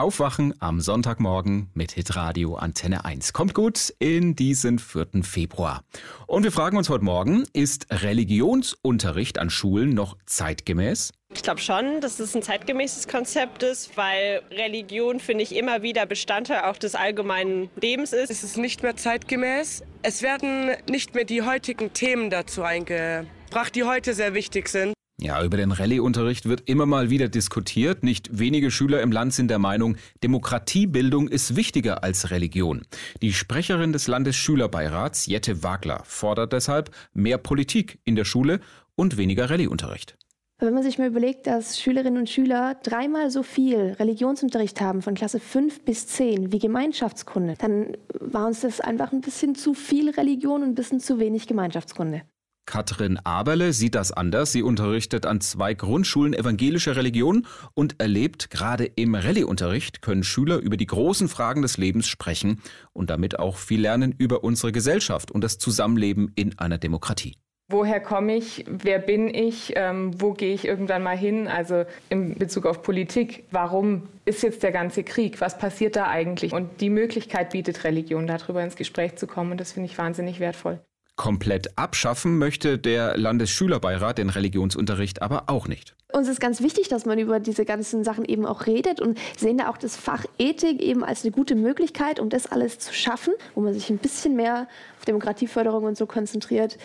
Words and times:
Aufwachen 0.00 0.54
am 0.60 0.80
Sonntagmorgen 0.80 1.68
mit 1.74 1.92
Hitradio 1.92 2.54
Antenne 2.54 3.04
1. 3.04 3.34
Kommt 3.34 3.52
gut 3.52 3.92
in 3.98 4.34
diesen 4.34 4.78
4. 4.78 5.22
Februar. 5.22 5.84
Und 6.26 6.42
wir 6.42 6.52
fragen 6.52 6.78
uns 6.78 6.88
heute 6.88 7.04
Morgen, 7.04 7.44
ist 7.52 7.86
Religionsunterricht 7.90 9.38
an 9.38 9.50
Schulen 9.50 9.90
noch 9.90 10.16
zeitgemäß? 10.24 11.12
Ich 11.34 11.42
glaube 11.42 11.60
schon, 11.60 12.00
dass 12.00 12.18
es 12.18 12.34
ein 12.34 12.42
zeitgemäßes 12.42 13.08
Konzept 13.08 13.62
ist, 13.62 13.94
weil 13.98 14.40
Religion, 14.50 15.20
finde 15.20 15.44
ich, 15.44 15.54
immer 15.54 15.82
wieder 15.82 16.06
Bestandteil 16.06 16.62
auch 16.62 16.78
des 16.78 16.94
allgemeinen 16.94 17.68
Lebens 17.78 18.14
ist. 18.14 18.30
Es 18.30 18.42
ist 18.42 18.56
nicht 18.56 18.82
mehr 18.82 18.96
zeitgemäß. 18.96 19.84
Es 20.00 20.22
werden 20.22 20.70
nicht 20.88 21.14
mehr 21.14 21.24
die 21.24 21.42
heutigen 21.42 21.92
Themen 21.92 22.30
dazu 22.30 22.62
eingebracht, 22.62 23.74
die 23.74 23.84
heute 23.84 24.14
sehr 24.14 24.32
wichtig 24.32 24.70
sind. 24.70 24.94
Ja, 25.22 25.44
über 25.44 25.58
den 25.58 25.70
Rallye-Unterricht 25.70 26.48
wird 26.48 26.62
immer 26.66 26.86
mal 26.86 27.10
wieder 27.10 27.28
diskutiert. 27.28 28.02
Nicht 28.02 28.38
wenige 28.38 28.70
Schüler 28.70 29.02
im 29.02 29.12
Land 29.12 29.34
sind 29.34 29.48
der 29.48 29.58
Meinung, 29.58 29.96
Demokratiebildung 30.24 31.28
ist 31.28 31.56
wichtiger 31.56 32.02
als 32.02 32.30
Religion. 32.30 32.86
Die 33.20 33.34
Sprecherin 33.34 33.92
des 33.92 34.08
Landesschülerbeirats, 34.08 35.26
Jette 35.26 35.62
Wagler, 35.62 36.00
fordert 36.04 36.54
deshalb 36.54 36.90
mehr 37.12 37.36
Politik 37.36 37.98
in 38.04 38.16
der 38.16 38.24
Schule 38.24 38.60
und 38.96 39.18
weniger 39.18 39.50
Rallye-Unterricht. 39.50 40.16
Wenn 40.58 40.72
man 40.72 40.82
sich 40.82 40.98
mal 40.98 41.08
überlegt, 41.08 41.46
dass 41.46 41.78
Schülerinnen 41.78 42.18
und 42.18 42.30
Schüler 42.30 42.76
dreimal 42.82 43.30
so 43.30 43.42
viel 43.42 43.96
Religionsunterricht 43.98 44.80
haben, 44.80 45.02
von 45.02 45.14
Klasse 45.14 45.38
5 45.38 45.84
bis 45.84 46.06
10, 46.06 46.50
wie 46.50 46.58
Gemeinschaftskunde, 46.58 47.56
dann 47.58 47.96
war 48.20 48.46
uns 48.46 48.60
das 48.60 48.80
einfach 48.80 49.12
ein 49.12 49.20
bisschen 49.20 49.54
zu 49.54 49.74
viel 49.74 50.08
Religion 50.08 50.62
und 50.62 50.70
ein 50.70 50.74
bisschen 50.74 51.00
zu 51.00 51.18
wenig 51.18 51.46
Gemeinschaftskunde. 51.46 52.22
Katrin 52.70 53.18
Aberle 53.24 53.72
sieht 53.72 53.96
das 53.96 54.12
anders. 54.12 54.52
Sie 54.52 54.62
unterrichtet 54.62 55.26
an 55.26 55.40
zwei 55.40 55.74
Grundschulen 55.74 56.34
evangelische 56.34 56.94
Religion 56.94 57.48
und 57.74 58.00
erlebt, 58.00 58.48
gerade 58.48 58.84
im 58.84 59.16
Rallye-Unterricht 59.16 60.02
können 60.02 60.22
Schüler 60.22 60.58
über 60.58 60.76
die 60.76 60.86
großen 60.86 61.28
Fragen 61.28 61.62
des 61.62 61.78
Lebens 61.78 62.06
sprechen 62.06 62.62
und 62.92 63.10
damit 63.10 63.40
auch 63.40 63.56
viel 63.56 63.80
lernen 63.80 64.14
über 64.16 64.44
unsere 64.44 64.70
Gesellschaft 64.70 65.32
und 65.32 65.42
das 65.42 65.58
Zusammenleben 65.58 66.30
in 66.36 66.60
einer 66.60 66.78
Demokratie. 66.78 67.34
Woher 67.68 67.98
komme 67.98 68.36
ich? 68.36 68.64
Wer 68.68 69.00
bin 69.00 69.34
ich? 69.34 69.72
Ähm, 69.74 70.12
wo 70.20 70.32
gehe 70.32 70.54
ich 70.54 70.64
irgendwann 70.64 71.02
mal 71.02 71.18
hin? 71.18 71.48
Also 71.48 71.86
in 72.08 72.38
Bezug 72.38 72.66
auf 72.66 72.82
Politik. 72.82 73.46
Warum 73.50 74.02
ist 74.24 74.44
jetzt 74.44 74.62
der 74.62 74.70
ganze 74.70 75.02
Krieg? 75.02 75.40
Was 75.40 75.58
passiert 75.58 75.96
da 75.96 76.06
eigentlich? 76.06 76.52
Und 76.52 76.80
die 76.80 76.90
Möglichkeit 76.90 77.50
bietet 77.50 77.82
Religion, 77.82 78.28
darüber 78.28 78.62
ins 78.62 78.76
Gespräch 78.76 79.16
zu 79.16 79.26
kommen. 79.26 79.50
Und 79.50 79.60
das 79.60 79.72
finde 79.72 79.88
ich 79.88 79.98
wahnsinnig 79.98 80.38
wertvoll. 80.38 80.80
Komplett 81.20 81.76
abschaffen 81.76 82.38
möchte 82.38 82.78
der 82.78 83.18
Landesschülerbeirat 83.18 84.16
den 84.16 84.30
Religionsunterricht 84.30 85.20
aber 85.20 85.50
auch 85.50 85.68
nicht. 85.68 85.94
Uns 86.14 86.28
ist 86.28 86.40
ganz 86.40 86.62
wichtig, 86.62 86.88
dass 86.88 87.04
man 87.04 87.18
über 87.18 87.40
diese 87.40 87.66
ganzen 87.66 88.04
Sachen 88.04 88.24
eben 88.24 88.46
auch 88.46 88.64
redet 88.64 89.02
und 89.02 89.18
sehen 89.36 89.58
da 89.58 89.68
auch 89.68 89.76
das 89.76 89.96
Fach 89.96 90.24
Ethik 90.38 90.80
eben 90.80 91.04
als 91.04 91.22
eine 91.22 91.32
gute 91.32 91.56
Möglichkeit, 91.56 92.20
um 92.20 92.30
das 92.30 92.46
alles 92.46 92.78
zu 92.78 92.94
schaffen, 92.94 93.34
wo 93.54 93.60
man 93.60 93.74
sich 93.74 93.90
ein 93.90 93.98
bisschen 93.98 94.34
mehr 94.34 94.66
auf 94.98 95.04
Demokratieförderung 95.04 95.84
und 95.84 95.98
so 95.98 96.06
konzentriert. 96.06 96.78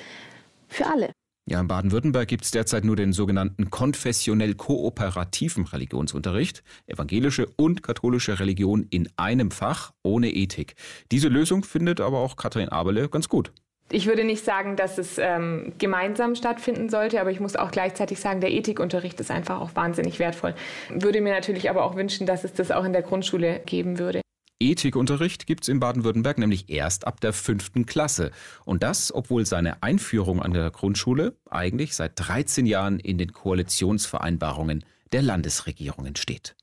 Für 0.68 0.88
alle. 0.88 1.12
Ja, 1.50 1.62
in 1.62 1.70
Baden-Württemberg 1.70 2.28
gibt 2.28 2.44
es 2.44 2.52
derzeit 2.52 2.84
nur 2.84 2.98
den 2.98 3.14
sogenannten 3.14 3.70
konfessionell 3.70 4.56
kooperativen 4.56 5.64
Religionsunterricht, 5.64 6.62
evangelische 6.88 7.48
und 7.56 7.84
katholische 7.84 8.38
Religion 8.42 8.86
in 8.90 9.08
einem 9.16 9.52
Fach 9.52 9.94
ohne 10.04 10.30
Ethik. 10.30 10.76
Diese 11.14 11.30
Lösung 11.30 11.64
findet 11.64 12.02
aber 12.02 12.18
auch 12.18 12.36
Katrin 12.36 12.68
Aberle 12.68 13.08
ganz 13.08 13.30
gut. 13.30 13.54
Ich 13.92 14.08
würde 14.08 14.24
nicht 14.24 14.44
sagen, 14.44 14.76
dass 14.76 14.98
es 14.98 15.20
ähm, 15.20 15.74
gemeinsam 15.78 16.36
stattfinden 16.36 16.90
sollte, 16.90 17.22
aber 17.22 17.30
ich 17.30 17.40
muss 17.40 17.56
auch 17.56 17.70
gleichzeitig 17.70 18.20
sagen, 18.20 18.42
der 18.42 18.52
Ethikunterricht 18.52 19.20
ist 19.20 19.30
einfach 19.30 19.62
auch 19.62 19.76
wahnsinnig 19.76 20.18
wertvoll. 20.18 20.56
Würde 20.90 21.22
mir 21.22 21.34
natürlich 21.34 21.70
aber 21.70 21.84
auch 21.84 21.96
wünschen, 21.96 22.26
dass 22.26 22.44
es 22.44 22.54
das 22.54 22.72
auch 22.72 22.84
in 22.84 22.94
der 22.94 23.04
Grundschule 23.04 23.62
geben 23.66 24.00
würde. 24.00 24.22
Ethikunterricht 24.60 25.46
gibt 25.46 25.64
es 25.64 25.68
in 25.68 25.80
Baden-Württemberg 25.80 26.38
nämlich 26.40 26.70
erst 26.70 27.06
ab 27.06 27.22
der 27.22 27.34
fünften 27.34 27.86
Klasse. 27.86 28.32
Und 28.64 28.84
das, 28.84 29.14
obwohl 29.14 29.46
seine 29.46 29.84
Einführung 29.84 30.42
an 30.42 30.54
der 30.54 30.72
Grundschule 30.72 31.36
eigentlich 31.50 31.96
seit 31.96 32.14
13 32.16 32.66
Jahren 32.66 33.00
in 33.00 33.18
den 33.18 33.34
Koalitionsvereinbarungen 33.34 34.84
der 35.12 35.22
Landesregierungen 35.22 36.16
steht. 36.16 36.56